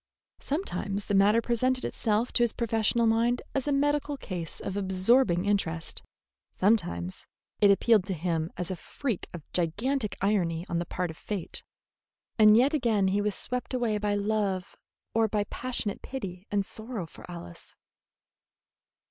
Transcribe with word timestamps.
Sometimes 0.39 1.05
the 1.05 1.13
matter 1.13 1.43
presented 1.43 1.85
itself 1.85 2.31
to 2.31 2.41
his 2.41 2.53
professional 2.53 3.05
mind 3.05 3.43
as 3.53 3.67
a 3.67 3.71
medical 3.71 4.17
case 4.17 4.59
of 4.59 4.75
absorbing 4.75 5.45
interest; 5.45 6.01
sometimes 6.51 7.27
it 7.59 7.69
appealed 7.69 8.03
to 8.05 8.15
him 8.15 8.49
as 8.57 8.71
a 8.71 8.75
freak 8.75 9.27
of 9.31 9.43
gigantic 9.53 10.17
irony 10.19 10.65
on 10.67 10.79
the 10.79 10.87
part 10.87 11.11
of 11.11 11.17
fate; 11.17 11.61
and 12.39 12.57
yet 12.57 12.73
again 12.73 13.09
he 13.09 13.21
was 13.21 13.35
swept 13.35 13.75
away 13.75 13.99
by 13.99 14.15
love 14.15 14.75
or 15.13 15.27
by 15.27 15.43
passionate 15.51 16.01
pity 16.01 16.47
and 16.49 16.65
sorrow 16.65 17.05
for 17.05 17.23
Alice. 17.29 17.75